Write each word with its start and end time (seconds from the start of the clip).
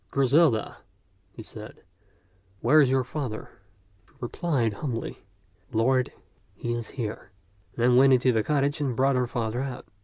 "Griselda," 0.09 0.77
he 1.31 1.43
said, 1.43 1.83
"where 2.61 2.81
is 2.81 2.89
your 2.89 3.03
father?" 3.03 3.51
She 4.07 4.15
replied 4.19 4.73
humbly," 4.73 5.19
Lord, 5.79 6.11
he 6.55 6.73
is 6.73 6.89
here"; 6.89 7.29
then 7.77 7.97
went 7.97 8.11
into 8.13 8.31
the 8.31 8.41
cottage 8.41 8.81
and 8.81 8.95
brought 8.95 9.15
her 9.15 9.27
father 9.27 9.61
out. 9.61 9.85